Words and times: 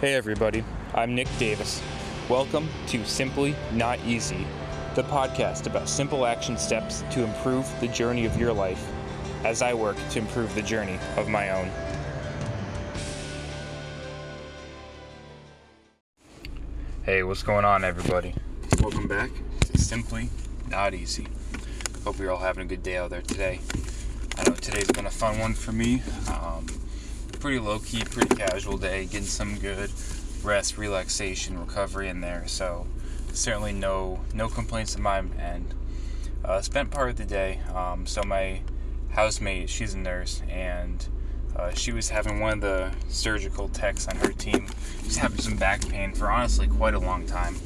Hey 0.00 0.14
everybody, 0.14 0.62
I'm 0.94 1.16
Nick 1.16 1.26
Davis. 1.40 1.82
Welcome 2.28 2.68
to 2.86 3.04
Simply 3.04 3.56
Not 3.72 3.98
Easy, 4.06 4.46
the 4.94 5.02
podcast 5.02 5.66
about 5.66 5.88
simple 5.88 6.24
action 6.24 6.56
steps 6.56 7.02
to 7.10 7.24
improve 7.24 7.68
the 7.80 7.88
journey 7.88 8.24
of 8.24 8.38
your 8.38 8.52
life 8.52 8.92
as 9.44 9.60
I 9.60 9.74
work 9.74 9.96
to 10.10 10.20
improve 10.20 10.54
the 10.54 10.62
journey 10.62 11.00
of 11.16 11.28
my 11.28 11.50
own. 11.50 11.68
Hey, 17.02 17.24
what's 17.24 17.42
going 17.42 17.64
on, 17.64 17.82
everybody? 17.82 18.36
Welcome 18.80 19.08
back 19.08 19.30
to 19.62 19.78
Simply 19.78 20.30
Not 20.68 20.94
Easy. 20.94 21.26
Hope 22.04 22.20
you're 22.20 22.30
all 22.30 22.38
having 22.38 22.62
a 22.62 22.68
good 22.68 22.84
day 22.84 22.98
out 22.98 23.10
there 23.10 23.22
today. 23.22 23.58
I 24.36 24.48
know 24.48 24.54
today's 24.54 24.92
been 24.92 25.06
a 25.06 25.10
fun 25.10 25.40
one 25.40 25.54
for 25.54 25.72
me. 25.72 26.04
Um, 26.28 26.68
pretty 27.38 27.58
low 27.58 27.78
key, 27.78 28.04
pretty 28.04 28.34
casual 28.34 28.76
day, 28.78 29.04
getting 29.04 29.26
some 29.26 29.58
good 29.58 29.90
rest, 30.42 30.76
relaxation, 30.76 31.58
recovery 31.58 32.08
in 32.08 32.20
there. 32.20 32.44
So 32.46 32.86
certainly 33.32 33.72
no 33.72 34.20
no 34.34 34.48
complaints 34.48 34.96
on 34.96 35.02
my 35.02 35.18
end. 35.18 35.74
Uh, 36.44 36.60
spent 36.60 36.90
part 36.90 37.10
of 37.10 37.16
the 37.16 37.24
day. 37.24 37.60
Um, 37.74 38.06
so 38.06 38.22
my 38.22 38.60
housemate, 39.10 39.68
she's 39.68 39.94
a 39.94 39.98
nurse, 39.98 40.42
and 40.48 41.06
uh, 41.56 41.72
she 41.72 41.92
was 41.92 42.08
having 42.08 42.40
one 42.40 42.54
of 42.54 42.60
the 42.60 42.92
surgical 43.08 43.68
techs 43.68 44.06
on 44.06 44.16
her 44.16 44.32
team. 44.32 44.68
She's 45.02 45.16
having 45.16 45.38
some 45.38 45.56
back 45.56 45.86
pain 45.88 46.12
for 46.12 46.30
honestly 46.30 46.66
quite 46.68 46.94
a 46.94 46.98
long 46.98 47.26
time. 47.26 47.56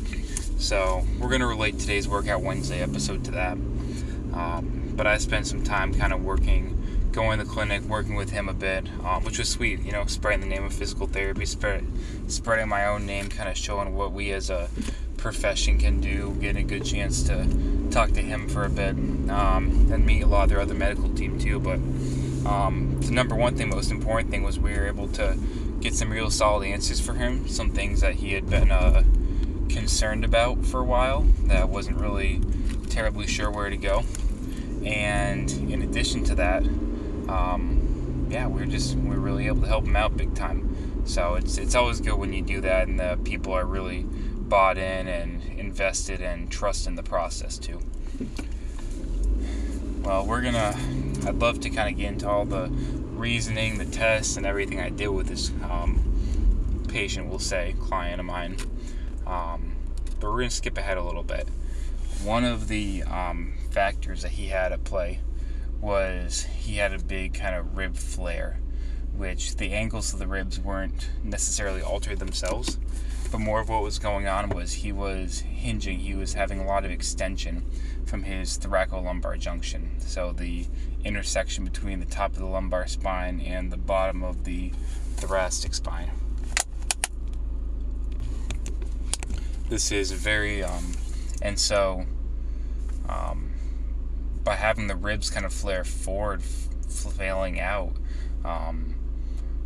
So 0.58 1.04
we're 1.18 1.28
gonna 1.28 1.46
relate 1.46 1.78
today's 1.78 2.08
Workout 2.08 2.42
Wednesday 2.42 2.82
episode 2.82 3.24
to 3.24 3.30
that. 3.32 3.52
Um, 3.52 4.92
but 4.96 5.06
I 5.06 5.18
spent 5.18 5.46
some 5.46 5.62
time 5.62 5.92
kind 5.94 6.12
of 6.12 6.24
working 6.24 6.81
going 7.12 7.38
to 7.38 7.44
the 7.44 7.50
clinic, 7.50 7.82
working 7.82 8.14
with 8.14 8.30
him 8.30 8.48
a 8.48 8.54
bit, 8.54 8.88
um, 9.04 9.24
which 9.24 9.38
was 9.38 9.48
sweet. 9.48 9.80
You 9.80 9.92
know, 9.92 10.06
spreading 10.06 10.40
the 10.40 10.46
name 10.46 10.64
of 10.64 10.72
physical 10.72 11.06
therapy, 11.06 11.46
spread, 11.46 11.86
spreading 12.28 12.68
my 12.68 12.86
own 12.86 13.06
name, 13.06 13.28
kind 13.28 13.48
of 13.48 13.56
showing 13.56 13.94
what 13.94 14.12
we 14.12 14.32
as 14.32 14.50
a 14.50 14.68
profession 15.16 15.78
can 15.78 16.00
do, 16.00 16.36
getting 16.40 16.64
a 16.64 16.68
good 16.68 16.84
chance 16.84 17.22
to 17.24 17.46
talk 17.90 18.10
to 18.12 18.20
him 18.20 18.48
for 18.48 18.64
a 18.64 18.70
bit, 18.70 18.96
um, 19.30 19.88
and 19.92 20.04
meet 20.04 20.22
a 20.22 20.26
lot 20.26 20.44
of 20.44 20.48
their 20.50 20.60
other 20.60 20.74
medical 20.74 21.08
team 21.14 21.38
too. 21.38 21.60
But 21.60 21.78
um, 22.48 22.98
the 23.00 23.12
number 23.12 23.36
one 23.36 23.56
thing, 23.56 23.68
most 23.70 23.90
important 23.90 24.30
thing, 24.30 24.42
was 24.42 24.58
we 24.58 24.72
were 24.72 24.86
able 24.86 25.08
to 25.08 25.38
get 25.80 25.94
some 25.94 26.10
real 26.10 26.30
solid 26.30 26.66
answers 26.66 27.00
for 27.00 27.14
him. 27.14 27.46
Some 27.48 27.70
things 27.70 28.00
that 28.00 28.14
he 28.14 28.32
had 28.32 28.48
been 28.48 28.70
uh, 28.70 29.04
concerned 29.68 30.24
about 30.24 30.64
for 30.64 30.80
a 30.80 30.84
while 30.84 31.22
that 31.44 31.68
wasn't 31.68 31.98
really 31.98 32.40
terribly 32.88 33.26
sure 33.26 33.50
where 33.50 33.70
to 33.70 33.76
go. 33.76 34.04
And 34.84 35.50
in 35.70 35.82
addition 35.82 36.24
to 36.24 36.34
that, 36.36 36.64
um, 37.32 38.26
yeah, 38.30 38.46
we're 38.46 38.66
just 38.66 38.96
we're 38.96 39.18
really 39.18 39.46
able 39.46 39.62
to 39.62 39.66
help 39.66 39.84
them 39.84 39.96
out 39.96 40.16
big 40.16 40.34
time. 40.34 41.02
So 41.06 41.34
it's 41.34 41.58
it's 41.58 41.74
always 41.74 42.00
good 42.00 42.18
when 42.18 42.32
you 42.32 42.42
do 42.42 42.60
that, 42.60 42.88
and 42.88 43.00
the 43.00 43.18
people 43.24 43.54
are 43.54 43.64
really 43.64 44.02
bought 44.02 44.76
in 44.76 45.08
and 45.08 45.42
invested 45.58 46.20
and 46.20 46.50
trust 46.50 46.86
in 46.86 46.94
the 46.94 47.02
process 47.02 47.58
too. 47.58 47.80
Well, 50.02 50.26
we're 50.26 50.42
gonna. 50.42 50.74
I'd 51.26 51.36
love 51.36 51.60
to 51.60 51.70
kind 51.70 51.88
of 51.88 51.96
get 51.96 52.08
into 52.08 52.28
all 52.28 52.44
the 52.44 52.68
reasoning, 52.68 53.78
the 53.78 53.86
tests, 53.86 54.36
and 54.36 54.44
everything 54.44 54.80
I 54.80 54.90
did 54.90 55.08
with 55.08 55.28
this 55.28 55.50
um, 55.70 56.84
patient. 56.88 57.28
We'll 57.28 57.38
say 57.38 57.74
client 57.80 58.20
of 58.20 58.26
mine, 58.26 58.56
um, 59.26 59.76
but 60.20 60.30
we're 60.30 60.38
gonna 60.38 60.50
skip 60.50 60.76
ahead 60.76 60.98
a 60.98 61.02
little 61.02 61.22
bit. 61.22 61.48
One 62.24 62.44
of 62.44 62.68
the 62.68 63.02
um, 63.04 63.54
factors 63.70 64.22
that 64.22 64.32
he 64.32 64.48
had 64.48 64.72
at 64.72 64.84
play 64.84 65.20
was 65.82 66.44
he 66.44 66.76
had 66.76 66.94
a 66.94 66.98
big 66.98 67.34
kind 67.34 67.56
of 67.56 67.76
rib 67.76 67.96
flare, 67.96 68.60
which 69.14 69.56
the 69.56 69.72
angles 69.72 70.12
of 70.12 70.20
the 70.20 70.26
ribs 70.26 70.58
weren't 70.58 71.10
necessarily 71.22 71.82
altered 71.82 72.20
themselves, 72.20 72.78
but 73.30 73.38
more 73.38 73.60
of 73.60 73.68
what 73.68 73.82
was 73.82 73.98
going 73.98 74.28
on 74.28 74.48
was 74.50 74.72
he 74.72 74.92
was 74.92 75.40
hinging, 75.40 75.98
he 75.98 76.14
was 76.14 76.34
having 76.34 76.60
a 76.60 76.64
lot 76.64 76.84
of 76.84 76.90
extension 76.90 77.64
from 78.06 78.22
his 78.22 78.58
thoracolumbar 78.58 79.38
junction. 79.38 79.90
So 79.98 80.32
the 80.32 80.66
intersection 81.04 81.64
between 81.64 81.98
the 81.98 82.06
top 82.06 82.32
of 82.32 82.38
the 82.38 82.46
lumbar 82.46 82.86
spine 82.86 83.40
and 83.40 83.72
the 83.72 83.76
bottom 83.76 84.22
of 84.22 84.44
the 84.44 84.70
thoracic 85.16 85.74
spine. 85.74 86.10
This 89.68 89.90
is 89.90 90.12
very, 90.12 90.62
um, 90.62 90.92
and 91.40 91.58
so 91.58 92.04
um, 93.08 93.51
by 94.44 94.56
having 94.56 94.86
the 94.86 94.96
ribs 94.96 95.30
kind 95.30 95.46
of 95.46 95.52
flare 95.52 95.84
forward, 95.84 96.42
flailing 96.42 97.60
out, 97.60 97.96
um, 98.44 98.94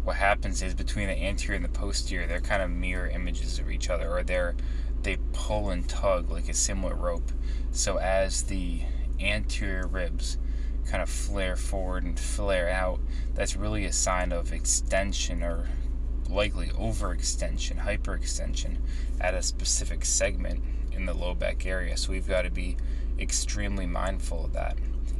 what 0.04 0.16
happens 0.16 0.62
is 0.62 0.74
between 0.74 1.08
the 1.08 1.16
anterior 1.16 1.56
and 1.56 1.64
the 1.64 1.78
posterior, 1.78 2.26
they're 2.26 2.40
kind 2.40 2.62
of 2.62 2.70
mirror 2.70 3.08
images 3.08 3.58
of 3.58 3.70
each 3.70 3.90
other, 3.90 4.08
or 4.08 4.22
they're 4.22 4.54
they 5.02 5.18
pull 5.32 5.70
and 5.70 5.88
tug 5.88 6.30
like 6.30 6.48
a 6.48 6.54
similar 6.54 6.94
rope. 6.94 7.30
So 7.70 7.98
as 7.98 8.42
the 8.44 8.82
anterior 9.20 9.86
ribs 9.86 10.38
kind 10.86 11.02
of 11.02 11.08
flare 11.08 11.56
forward 11.56 12.04
and 12.04 12.18
flare 12.18 12.68
out, 12.68 13.00
that's 13.34 13.56
really 13.56 13.84
a 13.84 13.92
sign 13.92 14.32
of 14.32 14.52
extension 14.52 15.42
or 15.42 15.68
likely 16.28 16.68
overextension, 16.68 17.84
hyperextension 17.84 18.78
at 19.20 19.34
a 19.34 19.42
specific 19.42 20.04
segment 20.04 20.62
in 20.92 21.06
the 21.06 21.14
low 21.14 21.34
back 21.34 21.66
area. 21.66 21.96
So 21.96 22.12
we've 22.12 22.28
got 22.28 22.42
to 22.42 22.50
be 22.50 22.76
extremely 23.18 23.86
mindful 23.86 24.46
of 24.46 24.52
that. 24.52 24.76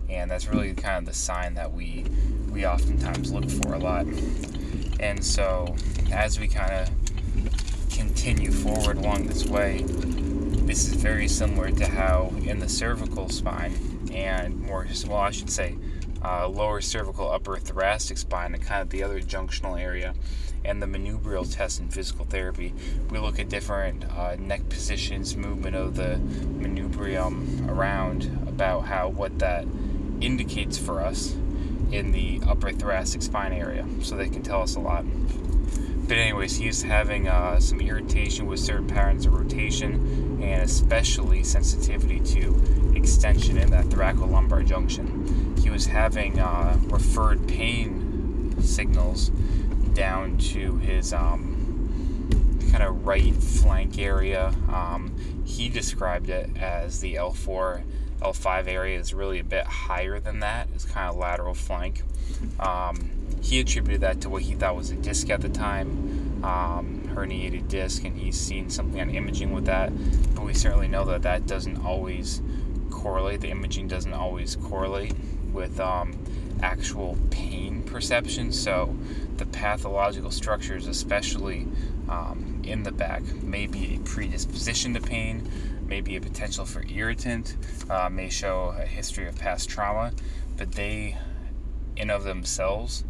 And 0.09 0.31
that's 0.31 0.47
really 0.47 0.73
kind 0.75 0.99
of 0.99 1.07
the 1.07 1.15
sign 1.19 1.55
that 1.55 1.73
we 1.73 2.05
we 2.51 2.67
oftentimes 2.67 3.33
look 3.33 3.51
for 3.51 3.75
a 3.75 3.79
lot. 3.79 4.07
And 5.01 5.25
so 5.25 5.75
as 6.13 6.39
we 6.39 6.49
kind 6.49 6.73
of 6.73 6.91
continue 7.91 8.51
forward 8.51 8.99
along 8.99 9.27
this 9.27 9.45
way, 9.45 9.83
this 9.83 10.89
is 10.89 10.95
very 10.95 11.29
similar 11.29 11.71
to 11.71 11.87
how 11.87 12.33
in 12.45 12.61
the 12.61 12.69
cervical 12.69 13.29
spine 13.29 13.75
and 14.13 14.61
more 14.61 14.87
well 15.07 15.19
I 15.19 15.31
should 15.31 15.51
say 15.51 15.77
uh, 16.27 16.49
lower 16.49 16.81
cervical 16.81 17.31
upper 17.31 17.57
thoracic 17.57 18.19
spine 18.19 18.53
and 18.53 18.63
kind 18.63 18.83
of 18.83 18.91
the 18.91 19.03
other 19.03 19.21
junctional 19.21 19.81
area 19.81 20.13
and 20.65 20.83
the 20.83 20.87
manubrial 20.87 21.51
test 21.51 21.81
in 21.81 21.89
physical 21.89 22.25
therapy. 22.25 22.75
We 23.11 23.19
look 23.21 23.39
at 23.39 23.49
different 23.49 24.05
uh, 24.05 24.35
neck 24.37 24.69
positions, 24.69 25.37
movement 25.37 25.77
of 25.77 25.95
the 25.95 26.21
manubrium 26.59 27.71
around, 27.71 28.25
about 28.49 28.87
how 28.87 29.09
what 29.09 29.39
that 29.39 29.65
indicates 30.21 30.77
for 30.77 31.01
us 31.01 31.37
in 31.93 32.11
the 32.11 32.41
upper 32.49 32.73
thoracic 32.73 33.23
spine 33.23 33.53
area. 33.53 33.87
So 34.03 34.17
they 34.17 34.29
can 34.29 34.43
tell 34.43 34.63
us 34.63 34.75
a 34.75 34.81
lot. 34.81 35.05
But 36.09 36.19
anyways, 36.19 36.57
he's 36.57 36.83
having 36.83 37.27
uh, 37.27 37.59
some 37.59 37.81
irritation 37.81 38.47
with 38.47 38.61
certain 38.61 38.87
patterns 38.87 39.27
of 39.27 39.35
rotation 39.35 40.41
and 40.41 40.63
especially 40.63 41.43
sensitivity 41.43 42.21
to 42.21 42.93
extension 42.95 43.59
in 43.59 43.71
that 43.71 43.87
thoracolumbar 43.87 44.65
junction. 44.65 45.57
He 45.61 45.69
was 45.69 45.87
having 45.87 46.39
uh, 46.39 46.79
referred 46.85 47.49
pain 47.49 48.55
signals 48.61 49.31
down 49.95 50.39
to 50.39 50.77
his 50.77 51.13
um, 51.13 52.69
kind 52.71 52.85
of 52.85 53.05
right 53.05 53.35
flank 53.35 53.99
area. 53.99 54.55
Um, 54.73 55.13
he 55.45 55.69
described 55.69 56.31
it 56.31 56.51
as 56.57 57.01
the 57.01 57.15
L4, 57.15 57.83
L5 58.21 58.69
area 58.69 58.99
is 58.99 59.13
really 59.13 59.41
a 59.41 59.45
bit 59.45 59.65
higher 59.67 60.21
than 60.21 60.39
that. 60.41 60.69
It's 60.73 60.85
kind 60.85 61.09
of 61.11 61.17
lateral 61.17 61.55
flank. 61.55 62.03
Um, 62.61 63.11
he 63.47 63.61
attributed 63.61 64.01
that 64.01 64.21
to 64.23 64.29
what 64.29 64.43
he 64.43 64.55
thought 64.55 64.75
was 64.75 64.91
a 64.91 64.97
disc 64.97 65.31
at 65.31 65.41
the 65.41 65.49
time, 65.49 66.43
um, 66.43 67.09
herniated 67.15 67.69
disc, 67.69 68.05
and 68.05 68.19
he's 68.19 68.39
seen 68.39 68.69
something 68.69 69.01
on 69.01 69.09
imaging 69.09 69.53
with 69.53 69.67
that. 69.67 69.93
But 70.35 70.45
we 70.45 70.53
certainly 70.53 70.89
know 70.89 71.05
that 71.05 71.23
that 71.23 71.47
doesn't 71.47 71.85
always 71.85 72.43
correlate. 72.91 73.43
The 73.43 73.51
imaging 73.51 73.87
doesn't 73.87 74.13
always 74.13 74.57
correlate 74.57 75.15
with 75.53 75.79
um, 75.79 76.19
actual 76.61 77.17
pain 77.31 77.85
perception. 77.85 78.51
So 78.51 78.97
the 79.37 79.47
pathological 79.47 80.33
structures, 80.33 80.89
especially 80.89 81.69
um, 82.09 82.63
in 82.65 82.83
the 82.83 82.91
back, 82.91 83.23
may 83.45 83.69
be 83.69 83.95
a 83.95 83.99
predisposition 84.01 84.93
to 84.95 85.01
pain, 85.01 85.49
may 85.87 86.01
be 86.01 86.17
a 86.17 86.21
potential 86.21 86.65
for 86.65 86.85
irritant, 86.93 87.57
uh, 87.89 88.09
may 88.11 88.29
show 88.29 88.75
a 88.77 88.85
history 88.85 89.29
of 89.29 89.39
past 89.39 89.69
trauma, 89.69 90.13
but 90.57 90.73
they, 90.73 91.17
in 91.97 92.11
of 92.11 92.25
themselves, 92.25 93.05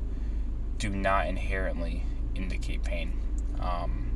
do 0.78 0.90
not 0.90 1.26
inherently 1.26 2.04
indicate 2.34 2.82
pain. 2.82 3.12
Um, 3.60 4.06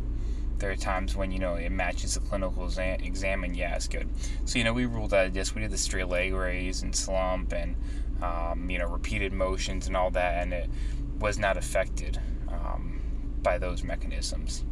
there 0.59 0.71
are 0.71 0.77
times 0.77 1.17
when 1.17 1.33
you 1.33 1.39
know 1.39 1.55
it 1.55 1.71
matches 1.71 2.15
the 2.15 2.21
clinical 2.21 2.67
exam, 2.67 3.45
and 3.45 3.57
yeah, 3.57 3.75
it's 3.75 3.89
good. 3.89 4.09
So 4.45 4.59
you 4.59 4.65
know 4.65 4.75
we 4.75 4.87
ruled 4.87 5.15
out 5.15 5.33
disc. 5.33 5.55
We 5.55 5.63
did 5.63 5.71
the 5.71 5.79
straight 5.79 6.09
leg 6.09 6.35
raise 6.35 6.83
and 6.83 6.95
slump, 6.95 7.53
and 7.53 7.77
um, 8.23 8.69
you 8.69 8.79
know 8.79 8.87
repeated 8.87 9.33
motions 9.33 9.87
and 9.87 9.97
all 9.97 10.11
that, 10.11 10.43
and 10.43 10.53
it 10.53 10.71
was 11.19 11.39
not 11.39 11.57
affected 11.57 12.21
um, 12.49 13.01
by 13.43 13.59
those 13.59 13.83
mechanisms. 13.83 14.65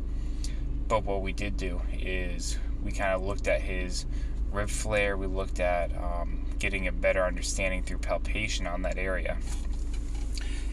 But 0.88 1.04
what 1.04 1.22
we 1.22 1.32
did 1.32 1.56
do 1.56 1.80
is 1.92 2.58
we 2.82 2.92
kind 2.92 3.14
of 3.14 3.22
looked 3.22 3.48
at 3.48 3.62
his 3.62 4.06
rib 4.52 4.68
flare. 4.68 5.16
We 5.16 5.26
looked 5.26 5.60
at 5.60 5.90
um, 5.96 6.44
getting 6.58 6.86
a 6.86 6.92
better 6.92 7.24
understanding 7.24 7.82
through 7.82 7.98
palpation 7.98 8.66
on 8.66 8.82
that 8.82 8.98
area 8.98 9.38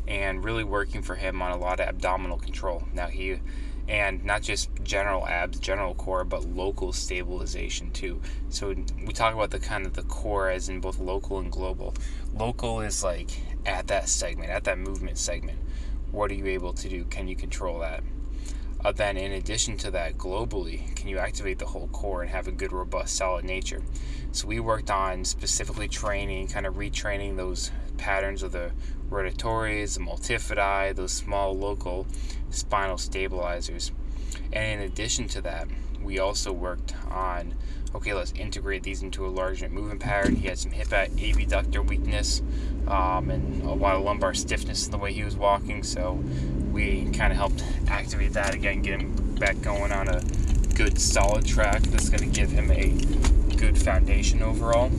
and 0.08 0.44
really 0.44 0.64
working 0.64 1.02
for 1.02 1.16
him 1.16 1.42
on 1.42 1.52
a 1.52 1.58
lot 1.58 1.80
of 1.80 1.88
abdominal 1.88 2.38
control. 2.38 2.84
Now 2.94 3.08
he 3.08 3.40
and 3.88 4.26
not 4.26 4.42
just 4.42 4.70
general 4.84 5.28
abs, 5.28 5.60
general 5.60 5.94
core, 5.94 6.24
but 6.24 6.44
local 6.44 6.92
stabilization 6.92 7.92
too. 7.92 8.20
So 8.50 8.76
we 9.06 9.14
talk 9.14 9.34
about 9.34 9.52
the 9.52 9.60
kind 9.60 9.86
of 9.86 9.94
the 9.94 10.04
core 10.04 10.50
as 10.50 10.70
in 10.70 10.80
both 10.80 11.00
local 11.00 11.40
and 11.40 11.52
global. 11.52 11.94
Local 12.34 12.82
is 12.82 13.04
like 13.04 13.30
at 13.66 13.88
that 13.88 14.10
segment, 14.10 14.50
at 14.50 14.64
that 14.64 14.80
movement 14.80 15.18
segment. 15.18 15.60
What 16.12 16.32
are 16.32 16.36
you 16.36 16.48
able 16.48 16.74
to 16.74 16.90
do? 16.90 17.06
Can 17.06 17.28
you 17.28 17.36
control 17.36 17.80
that? 17.80 18.04
Uh, 18.86 18.92
then, 18.92 19.18
in 19.18 19.32
addition 19.32 19.76
to 19.76 19.90
that, 19.90 20.16
globally, 20.16 20.96
can 20.96 21.08
you 21.08 21.18
activate 21.18 21.58
the 21.58 21.66
whole 21.66 21.88
core 21.88 22.22
and 22.22 22.30
have 22.30 22.48
a 22.48 22.52
good, 22.52 22.72
robust, 22.72 23.16
solid 23.16 23.44
nature? 23.44 23.82
So, 24.32 24.46
we 24.48 24.60
worked 24.60 24.92
on 24.92 25.26
specifically 25.26 25.88
training, 25.88 26.50
kind 26.50 26.68
of 26.68 26.76
retraining 26.76 27.36
those 27.36 27.72
patterns 27.98 28.44
of 28.44 28.52
the 28.52 28.70
rotatores, 29.10 29.96
the 29.96 30.02
multifidi, 30.02 30.96
those 30.96 31.14
small 31.14 31.58
local 31.58 32.06
spinal 32.52 33.00
stabilizers. 33.00 33.92
And 34.54 34.82
in 34.82 34.88
addition 34.88 35.28
to 35.30 35.42
that, 35.42 35.68
we 36.02 36.20
also 36.20 36.52
worked 36.52 36.94
on 37.10 37.54
okay, 37.96 38.14
let's 38.14 38.34
integrate 38.34 38.84
these 38.84 39.02
into 39.04 39.26
a 39.26 39.30
larger 39.30 39.70
movement 39.70 40.02
pattern. 40.02 40.36
He 40.36 40.48
had 40.48 40.60
some 40.60 40.72
hip 40.72 40.92
abductor 40.92 41.82
weakness 41.82 42.42
um, 42.88 43.30
and 43.30 43.64
a 43.64 43.72
lot 43.72 43.96
of 43.96 44.04
lumbar 44.04 44.34
stiffness 44.34 44.86
in 44.86 44.92
the 44.92 44.98
way 44.98 45.14
he 45.14 45.24
was 45.24 45.38
walking, 45.38 45.82
so 45.82 46.22
we 46.74 47.10
kind 47.12 47.32
of 47.32 47.38
helped 47.38 47.64
activate 47.88 48.34
that 48.34 48.54
again, 48.54 48.82
get 48.82 49.00
him 49.00 49.16
back 49.40 49.62
going 49.62 49.94
on 49.94 50.10
a 50.10 50.22
good 50.76 51.00
solid 51.00 51.46
track 51.46 51.82
that's 51.84 52.10
going 52.10 52.30
to 52.30 52.38
give 52.38 52.52
him 52.52 52.70
a 52.70 52.90
good 53.56 53.78
foundation 53.78 54.42
overall. 54.42 54.90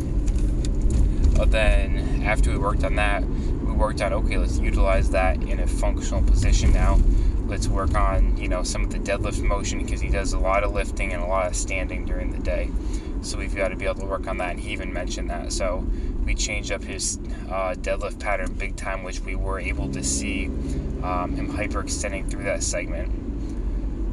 But 1.37 1.51
then 1.51 2.23
after 2.25 2.51
we 2.51 2.57
worked 2.57 2.83
on 2.83 2.95
that, 2.97 3.23
we 3.25 3.73
worked 3.73 4.01
on 4.01 4.15
okay, 4.15 4.39
let's 4.39 4.59
utilize 4.59 5.11
that 5.11 5.37
in 5.43 5.61
a 5.61 5.67
functional 5.67 6.23
position 6.23 6.73
now. 6.73 6.99
Let's 7.47 7.69
work 7.69 7.95
on 7.95 8.37
you 8.37 8.49
know 8.49 8.63
some 8.63 8.83
of 8.83 8.91
the 8.91 8.99
deadlift 8.99 9.43
motion 9.43 9.83
because 9.83 10.01
he 10.01 10.09
does 10.09 10.33
a 10.33 10.39
lot 10.39 10.65
of 10.65 10.73
lifting 10.73 11.13
and 11.13 11.23
a 11.23 11.27
lot 11.27 11.47
of 11.47 11.57
standing 11.57 12.05
during 12.05 12.33
the 12.33 12.39
day. 12.39 12.71
So 13.23 13.39
we've 13.39 13.55
got 13.55 13.69
to 13.69 13.77
be 13.77 13.87
able 13.87 14.01
to 14.01 14.07
work 14.07 14.27
on 14.29 14.39
that. 14.39 14.51
And 14.51 14.61
he 14.61 14.73
even 14.73 14.93
mentioned 14.93 15.31
that. 15.31 15.53
So 15.53 15.87
we 16.25 16.35
changed 16.35 16.71
up 16.71 16.85
his 16.85 17.19
uh, 17.49 17.75
deadlift 17.79 18.21
pattern 18.21 18.53
big 18.53 18.77
time, 18.77 19.03
which 19.03 19.21
we 19.21 19.35
were 19.35 19.59
able 19.59 19.91
to 19.93 20.05
see 20.05 20.47
um, 20.47 21.35
him 21.35 21.53
hyperextending 21.53 22.31
through 22.31 22.45
that 22.45 22.63
segment. 22.63 23.26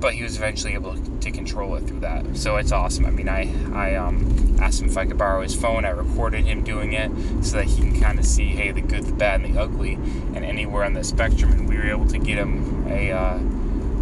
But 0.04 0.16
he 0.16 0.24
was 0.24 0.36
eventually 0.36 0.74
able 0.74 0.98
to 0.98 1.32
control 1.32 1.76
it 1.78 1.88
through 1.88 2.02
that. 2.02 2.36
So 2.36 2.58
it's 2.58 2.74
awesome. 2.74 3.06
I 3.06 3.10
mean, 3.10 3.30
I, 3.30 3.50
I 3.74 3.96
um, 3.96 4.58
asked 4.60 4.82
him 4.82 4.90
if 4.90 4.98
I 4.98 5.06
could 5.06 5.18
borrow 5.18 5.42
his 5.42 5.56
phone. 5.56 5.86
I 5.86 5.92
recorded 5.92 6.44
him 6.44 6.62
doing 6.62 6.92
it 6.92 7.10
so 7.42 7.56
that 7.56 7.68
he 7.68 7.78
can 7.78 8.02
kind 8.02 8.20
of 8.20 8.26
see, 8.26 8.48
hey, 8.48 8.72
the 8.72 8.82
good, 8.82 9.06
the 9.06 9.14
bad, 9.14 9.40
and 9.40 9.56
the 9.56 9.62
ugly, 9.62 9.94
and 9.94 10.44
anywhere 10.44 10.84
on 10.84 10.92
the 10.92 11.06
spectrum. 11.06 11.54
And 11.54 11.70
we 11.70 11.78
were 11.78 11.90
able 11.90 12.06
to 12.08 12.18
get 12.18 12.38
him 12.38 12.86
a. 12.90 13.12
Uh, 13.12 13.40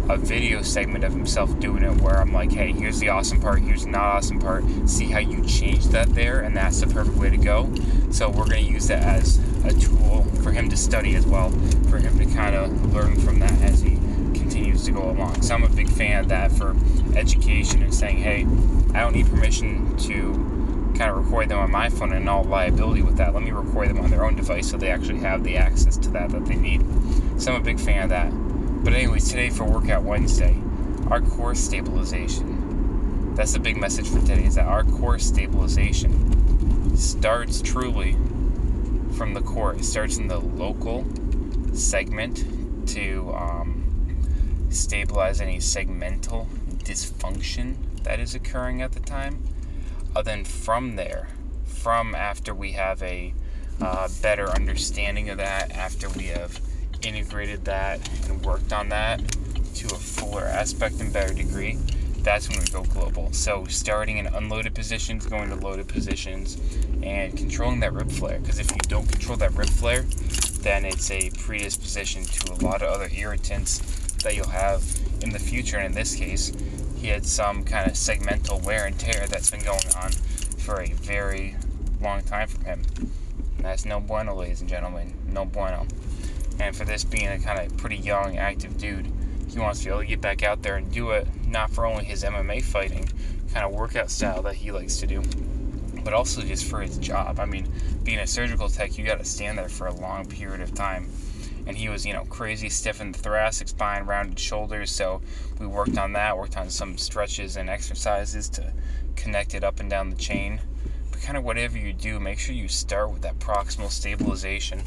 a 0.08 0.16
video 0.16 0.62
segment 0.62 1.04
of 1.04 1.12
himself 1.12 1.56
doing 1.60 1.84
it 1.84 2.00
where 2.00 2.20
I'm 2.20 2.32
like, 2.32 2.50
hey, 2.50 2.72
here's 2.72 2.98
the 2.98 3.08
awesome 3.10 3.40
part, 3.40 3.60
here's 3.60 3.84
the 3.84 3.90
not 3.90 4.16
awesome 4.16 4.40
part. 4.40 4.64
See 4.84 5.06
how 5.06 5.20
you 5.20 5.44
change 5.46 5.86
that 5.86 6.12
there, 6.12 6.40
and 6.40 6.56
that's 6.56 6.80
the 6.80 6.88
perfect 6.88 7.16
way 7.16 7.30
to 7.30 7.36
go. 7.36 7.72
So 8.10 8.28
we're 8.28 8.46
going 8.46 8.66
to 8.66 8.72
use 8.72 8.88
that 8.88 9.04
as 9.04 9.38
a 9.64 9.72
tool 9.72 10.24
for 10.42 10.50
him 10.50 10.68
to 10.70 10.76
study 10.76 11.14
as 11.14 11.24
well, 11.24 11.50
for 11.88 11.98
him 11.98 12.18
to 12.18 12.26
kind 12.34 12.56
of 12.56 12.92
learn 12.92 13.14
from 13.20 13.38
that 13.38 13.52
as 13.62 13.80
he 13.80 13.96
continues 14.62 14.86
to 14.86 14.92
go 14.92 15.10
along. 15.10 15.42
So 15.42 15.54
I'm 15.54 15.64
a 15.64 15.68
big 15.68 15.88
fan 15.88 16.20
of 16.20 16.28
that 16.28 16.52
for 16.52 16.76
education 17.16 17.82
and 17.82 17.92
saying, 17.92 18.18
hey, 18.18 18.46
I 18.94 19.00
don't 19.00 19.12
need 19.12 19.26
permission 19.26 19.96
to 19.98 20.94
kind 20.96 21.10
of 21.10 21.24
record 21.24 21.48
them 21.48 21.58
on 21.58 21.70
my 21.70 21.88
phone 21.88 22.12
and 22.12 22.28
all 22.28 22.44
liability 22.44 23.02
with 23.02 23.16
that. 23.16 23.34
Let 23.34 23.42
me 23.42 23.50
record 23.50 23.88
them 23.88 23.98
on 23.98 24.10
their 24.10 24.24
own 24.24 24.36
device 24.36 24.70
so 24.70 24.76
they 24.76 24.90
actually 24.90 25.18
have 25.18 25.42
the 25.42 25.56
access 25.56 25.96
to 25.98 26.10
that 26.10 26.30
that 26.30 26.46
they 26.46 26.54
need. 26.54 26.84
So 27.40 27.52
I'm 27.52 27.60
a 27.60 27.64
big 27.64 27.80
fan 27.80 28.04
of 28.04 28.10
that. 28.10 28.30
But 28.84 28.92
anyways, 28.92 29.28
today 29.28 29.50
for 29.50 29.64
Workout 29.64 30.04
Wednesday, 30.04 30.56
our 31.10 31.20
core 31.20 31.56
stabilization. 31.56 33.34
That's 33.34 33.52
the 33.52 33.58
big 33.58 33.76
message 33.76 34.08
for 34.08 34.20
today 34.20 34.44
is 34.44 34.54
that 34.54 34.66
our 34.66 34.84
core 34.84 35.18
stabilization 35.18 36.96
starts 36.96 37.62
truly 37.62 38.12
from 39.16 39.34
the 39.34 39.40
core. 39.40 39.74
It 39.74 39.84
starts 39.84 40.18
in 40.18 40.28
the 40.28 40.38
local 40.38 41.04
segment 41.72 42.44
to 42.88 43.32
um, 43.34 43.61
stabilize 44.72 45.40
any 45.40 45.58
segmental 45.58 46.46
dysfunction 46.84 47.76
that 48.04 48.20
is 48.20 48.34
occurring 48.34 48.82
at 48.82 48.92
the 48.92 49.00
time. 49.00 49.42
Uh, 50.14 50.22
then 50.22 50.44
from 50.44 50.96
there, 50.96 51.28
from 51.64 52.14
after 52.14 52.54
we 52.54 52.72
have 52.72 53.02
a 53.02 53.34
uh, 53.80 54.08
better 54.20 54.50
understanding 54.50 55.30
of 55.30 55.38
that, 55.38 55.70
after 55.72 56.08
we 56.10 56.24
have 56.24 56.60
integrated 57.02 57.64
that 57.64 58.00
and 58.28 58.44
worked 58.44 58.72
on 58.72 58.88
that 58.88 59.20
to 59.74 59.86
a 59.86 59.98
fuller 59.98 60.44
aspect 60.44 61.00
and 61.00 61.12
better 61.12 61.34
degree, 61.34 61.78
that's 62.18 62.48
when 62.48 62.60
we 62.60 62.66
go 62.66 62.84
global. 62.84 63.32
So 63.32 63.64
starting 63.68 64.18
in 64.18 64.26
unloaded 64.26 64.74
positions, 64.74 65.26
going 65.26 65.48
to 65.48 65.56
loaded 65.56 65.88
positions, 65.88 66.56
and 67.02 67.36
controlling 67.36 67.80
that 67.80 67.92
rib 67.92 68.10
flare. 68.10 68.38
Because 68.38 68.60
if 68.60 68.70
you 68.70 68.78
don't 68.86 69.08
control 69.08 69.36
that 69.38 69.52
rib 69.54 69.70
flare, 69.70 70.02
then 70.60 70.84
it's 70.84 71.10
a 71.10 71.30
predisposition 71.30 72.24
to 72.24 72.52
a 72.52 72.56
lot 72.64 72.82
of 72.82 72.88
other 72.88 73.10
irritants 73.16 74.01
that 74.22 74.36
you'll 74.36 74.48
have 74.48 74.84
in 75.20 75.30
the 75.30 75.38
future. 75.38 75.76
And 75.76 75.86
in 75.86 75.92
this 75.92 76.14
case, 76.14 76.52
he 76.96 77.08
had 77.08 77.26
some 77.26 77.64
kind 77.64 77.90
of 77.90 77.94
segmental 77.94 78.62
wear 78.64 78.86
and 78.86 78.98
tear 78.98 79.26
that's 79.26 79.50
been 79.50 79.64
going 79.64 79.88
on 79.96 80.12
for 80.58 80.80
a 80.80 80.88
very 80.88 81.56
long 82.00 82.22
time 82.22 82.48
for 82.48 82.64
him. 82.64 82.82
And 83.56 83.64
that's 83.64 83.84
no 83.84 84.00
bueno, 84.00 84.34
ladies 84.34 84.60
and 84.60 84.68
gentlemen. 84.68 85.14
No 85.28 85.44
bueno. 85.44 85.86
And 86.60 86.76
for 86.76 86.84
this 86.84 87.04
being 87.04 87.28
a 87.28 87.38
kind 87.38 87.58
of 87.58 87.76
pretty 87.76 87.96
young, 87.96 88.38
active 88.38 88.78
dude, 88.78 89.08
he 89.48 89.58
wants 89.58 89.80
to 89.80 89.84
be 89.86 89.90
able 89.90 90.00
to 90.00 90.06
get 90.06 90.20
back 90.20 90.42
out 90.42 90.62
there 90.62 90.76
and 90.76 90.90
do 90.90 91.10
it, 91.10 91.26
not 91.46 91.70
for 91.70 91.86
only 91.86 92.04
his 92.04 92.24
MMA 92.24 92.62
fighting 92.62 93.08
kind 93.52 93.66
of 93.66 93.72
workout 93.72 94.10
style 94.10 94.42
that 94.42 94.54
he 94.54 94.72
likes 94.72 94.96
to 94.96 95.06
do, 95.06 95.22
but 96.04 96.14
also 96.14 96.40
just 96.42 96.64
for 96.64 96.80
his 96.80 96.96
job. 96.98 97.38
I 97.38 97.44
mean, 97.44 97.70
being 98.02 98.18
a 98.18 98.26
surgical 98.26 98.68
tech, 98.68 98.96
you 98.96 99.04
got 99.04 99.18
to 99.18 99.24
stand 99.24 99.58
there 99.58 99.68
for 99.68 99.88
a 99.88 99.94
long 99.94 100.26
period 100.26 100.60
of 100.60 100.74
time. 100.74 101.10
And 101.66 101.76
he 101.76 101.88
was, 101.88 102.04
you 102.04 102.12
know, 102.12 102.24
crazy 102.24 102.68
stiff 102.68 103.00
in 103.00 103.12
the 103.12 103.18
thoracic 103.18 103.68
spine, 103.68 104.04
rounded 104.04 104.38
shoulders. 104.38 104.90
So 104.90 105.20
we 105.58 105.66
worked 105.66 105.98
on 105.98 106.12
that, 106.14 106.36
worked 106.36 106.56
on 106.56 106.70
some 106.70 106.98
stretches 106.98 107.56
and 107.56 107.70
exercises 107.70 108.48
to 108.50 108.72
connect 109.16 109.54
it 109.54 109.64
up 109.64 109.80
and 109.80 109.88
down 109.88 110.10
the 110.10 110.16
chain. 110.16 110.60
But 111.10 111.22
kind 111.22 111.36
of 111.36 111.44
whatever 111.44 111.78
you 111.78 111.92
do, 111.92 112.18
make 112.18 112.38
sure 112.38 112.54
you 112.54 112.68
start 112.68 113.12
with 113.12 113.22
that 113.22 113.38
proximal 113.38 113.90
stabilization 113.90 114.82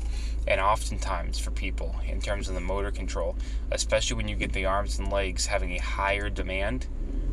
and 0.47 0.61
oftentimes 0.61 1.39
for 1.39 1.51
people 1.51 1.95
in 2.07 2.21
terms 2.21 2.49
of 2.49 2.55
the 2.55 2.61
motor 2.61 2.91
control, 2.91 3.35
especially 3.71 4.17
when 4.17 4.27
you 4.27 4.35
get 4.35 4.53
the 4.53 4.65
arms 4.65 4.99
and 4.99 5.11
legs 5.11 5.45
having 5.45 5.71
a 5.71 5.81
higher 5.81 6.29
demand, 6.29 6.87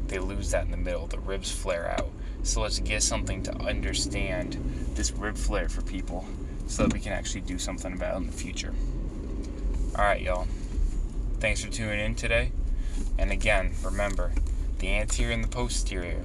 they 0.07 0.19
lose 0.19 0.51
that 0.51 0.65
in 0.65 0.71
the 0.71 0.77
middle. 0.77 1.07
The 1.07 1.19
ribs 1.19 1.51
flare 1.51 1.91
out. 1.99 2.11
So 2.43 2.61
let's 2.61 2.79
get 2.79 3.03
something 3.03 3.43
to 3.45 3.57
understand 3.57 4.59
this 4.95 5.13
rib 5.13 5.37
flare 5.37 5.69
for 5.69 5.83
people 5.83 6.27
so 6.67 6.85
that 6.85 6.93
we 6.93 7.01
can 7.01 7.13
actually 7.13 7.43
do 7.43 7.59
something 7.59 7.93
about 7.93 8.15
it 8.15 8.19
in 8.19 8.27
the 8.27 8.33
future. 8.33 8.75
All 9.95 10.05
right, 10.05 10.23
y'all. 10.23 10.47
Thanks 11.39 11.63
for 11.63 11.71
tuning 11.71 12.01
in 12.01 12.15
today. 12.15 12.53
And 13.19 13.31
again, 13.31 13.73
remember, 13.85 14.33
the 14.79 14.89
anterior 14.89 15.35
and 15.35 15.45
the 15.45 15.49
posterior, 15.49 16.25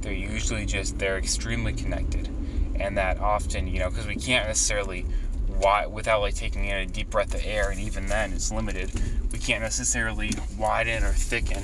they're 0.00 0.12
usually 0.12 0.64
just, 0.64 1.00
they're 1.00 1.18
extremely 1.18 1.72
connected. 1.72 2.28
And 2.76 2.96
that 2.96 3.18
often, 3.18 3.66
you 3.66 3.80
know, 3.80 3.90
because 3.90 4.06
we 4.06 4.14
can't 4.14 4.46
necessarily 4.46 5.06
without 5.90 6.20
like 6.20 6.34
taking 6.34 6.66
in 6.66 6.76
a 6.76 6.86
deep 6.86 7.10
breath 7.10 7.34
of 7.34 7.40
air, 7.44 7.70
and 7.70 7.80
even 7.80 8.06
then 8.06 8.32
it's 8.32 8.52
limited. 8.52 8.92
We 9.32 9.38
can't 9.40 9.62
necessarily 9.62 10.30
widen 10.56 11.02
or 11.02 11.12
thicken 11.12 11.62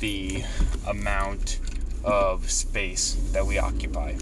the 0.00 0.42
amount 0.86 1.58
of 2.02 2.50
space 2.50 3.14
that 3.32 3.44
we 3.44 3.58
occupy. 3.58 4.14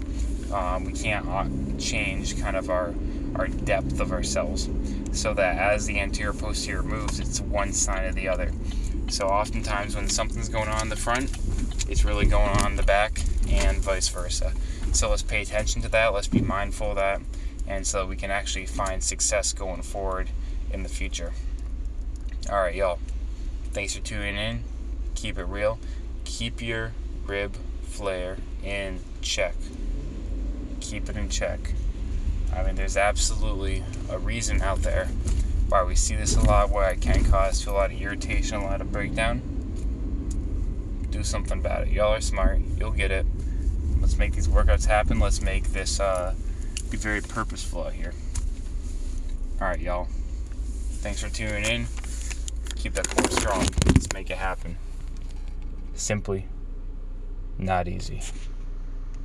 Um, 0.51 0.83
we 0.83 0.91
can't 0.91 1.27
uh, 1.27 1.45
change 1.79 2.41
kind 2.41 2.57
of 2.57 2.69
our 2.69 2.93
our 3.35 3.47
depth 3.47 3.99
of 3.99 4.11
our 4.11 4.23
cells, 4.23 4.69
so 5.11 5.33
that 5.33 5.57
as 5.57 5.85
the 5.85 5.99
anterior 5.99 6.33
posterior 6.33 6.83
moves, 6.83 7.19
it's 7.19 7.41
one 7.41 7.71
side 7.71 8.05
or 8.05 8.11
the 8.11 8.27
other. 8.27 8.51
So 9.09 9.27
oftentimes 9.27 9.95
when 9.95 10.09
something's 10.09 10.49
going 10.49 10.69
on 10.69 10.83
in 10.83 10.89
the 10.89 10.95
front, 10.95 11.35
it's 11.89 12.05
really 12.05 12.25
going 12.25 12.49
on 12.49 12.71
in 12.71 12.77
the 12.77 12.83
back, 12.83 13.21
and 13.49 13.77
vice 13.77 14.09
versa. 14.09 14.53
So 14.93 15.09
let's 15.09 15.23
pay 15.23 15.41
attention 15.41 15.81
to 15.83 15.89
that. 15.89 16.13
Let's 16.13 16.27
be 16.27 16.41
mindful 16.41 16.91
of 16.91 16.95
that 16.97 17.21
and 17.67 17.85
so 17.87 17.99
that 17.99 18.07
we 18.07 18.15
can 18.15 18.31
actually 18.31 18.65
find 18.65 19.01
success 19.01 19.53
going 19.53 19.81
forward 19.81 20.29
in 20.71 20.83
the 20.83 20.89
future. 20.89 21.31
All 22.49 22.59
right, 22.59 22.75
y'all. 22.75 22.99
Thanks 23.71 23.95
for 23.95 24.01
tuning 24.01 24.35
in. 24.35 24.63
Keep 25.15 25.37
it 25.37 25.45
real. 25.45 25.79
Keep 26.25 26.61
your 26.61 26.91
rib 27.25 27.55
flare 27.83 28.37
in 28.63 28.99
check. 29.21 29.55
Keep 30.81 31.09
it 31.09 31.15
in 31.15 31.29
check. 31.29 31.73
I 32.55 32.63
mean, 32.63 32.75
there's 32.75 32.97
absolutely 32.97 33.83
a 34.09 34.17
reason 34.19 34.61
out 34.61 34.81
there 34.81 35.07
why 35.69 35.83
we 35.83 35.95
see 35.95 36.15
this 36.15 36.35
a 36.35 36.41
lot, 36.41 36.69
why 36.69 36.89
it 36.89 37.01
can 37.01 37.23
cause 37.23 37.65
a 37.65 37.71
lot 37.71 37.91
of 37.91 38.01
irritation, 38.01 38.57
a 38.57 38.65
lot 38.65 38.81
of 38.81 38.91
breakdown. 38.91 39.41
Do 41.09 41.23
something 41.23 41.59
about 41.59 41.83
it. 41.83 41.89
Y'all 41.89 42.13
are 42.13 42.21
smart. 42.21 42.59
You'll 42.77 42.91
get 42.91 43.11
it. 43.11 43.25
Let's 44.01 44.17
make 44.17 44.33
these 44.33 44.49
workouts 44.49 44.85
happen. 44.85 45.19
Let's 45.19 45.41
make 45.41 45.71
this 45.71 45.99
uh, 45.99 46.35
be 46.89 46.97
very 46.97 47.21
purposeful 47.21 47.85
out 47.85 47.93
here. 47.93 48.13
Alright, 49.61 49.79
y'all. 49.79 50.07
Thanks 51.01 51.21
for 51.21 51.29
tuning 51.29 51.63
in. 51.63 51.87
Keep 52.75 52.93
that 52.95 53.07
core 53.07 53.31
strong. 53.31 53.65
Let's 53.85 54.11
make 54.13 54.29
it 54.29 54.37
happen. 54.37 54.77
simply 55.93 56.47
not 57.57 57.87
easy. 57.87 58.21